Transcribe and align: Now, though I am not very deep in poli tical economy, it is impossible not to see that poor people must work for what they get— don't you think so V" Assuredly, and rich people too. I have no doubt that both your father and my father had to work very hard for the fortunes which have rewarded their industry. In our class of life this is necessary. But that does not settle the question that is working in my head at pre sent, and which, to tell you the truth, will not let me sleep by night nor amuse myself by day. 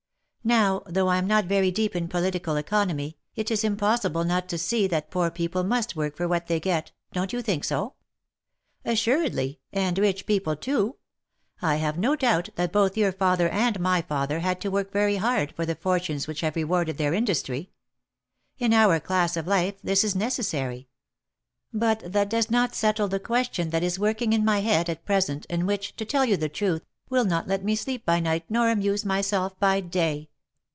Now, 0.43 0.81
though 0.87 1.07
I 1.07 1.17
am 1.19 1.27
not 1.27 1.45
very 1.45 1.69
deep 1.69 1.95
in 1.95 2.07
poli 2.07 2.31
tical 2.31 2.59
economy, 2.59 3.15
it 3.35 3.51
is 3.51 3.63
impossible 3.63 4.23
not 4.23 4.49
to 4.49 4.57
see 4.57 4.87
that 4.87 5.11
poor 5.11 5.29
people 5.29 5.63
must 5.63 5.95
work 5.95 6.17
for 6.17 6.27
what 6.27 6.47
they 6.47 6.59
get— 6.59 6.91
don't 7.13 7.31
you 7.31 7.43
think 7.43 7.63
so 7.63 7.93
V" 8.83 8.91
Assuredly, 8.93 9.59
and 9.71 9.99
rich 9.99 10.25
people 10.25 10.55
too. 10.55 10.95
I 11.61 11.75
have 11.75 11.99
no 11.99 12.15
doubt 12.15 12.49
that 12.55 12.71
both 12.71 12.97
your 12.97 13.11
father 13.11 13.49
and 13.49 13.79
my 13.79 14.01
father 14.01 14.39
had 14.39 14.59
to 14.61 14.71
work 14.71 14.91
very 14.91 15.17
hard 15.17 15.51
for 15.55 15.63
the 15.63 15.75
fortunes 15.75 16.25
which 16.25 16.41
have 16.41 16.55
rewarded 16.55 16.97
their 16.97 17.13
industry. 17.13 17.69
In 18.57 18.73
our 18.73 18.99
class 18.99 19.37
of 19.37 19.45
life 19.45 19.75
this 19.83 20.03
is 20.03 20.15
necessary. 20.15 20.89
But 21.71 22.13
that 22.13 22.31
does 22.31 22.49
not 22.49 22.73
settle 22.73 23.07
the 23.07 23.19
question 23.19 23.69
that 23.69 23.83
is 23.83 23.99
working 23.99 24.33
in 24.33 24.43
my 24.43 24.61
head 24.61 24.89
at 24.89 25.05
pre 25.05 25.21
sent, 25.21 25.45
and 25.51 25.67
which, 25.67 25.95
to 25.97 26.03
tell 26.03 26.25
you 26.25 26.35
the 26.35 26.49
truth, 26.49 26.83
will 27.11 27.25
not 27.25 27.47
let 27.47 27.63
me 27.63 27.75
sleep 27.75 28.07
by 28.07 28.19
night 28.19 28.45
nor 28.49 28.71
amuse 28.71 29.05
myself 29.05 29.55
by 29.59 29.79
day. 29.79 30.29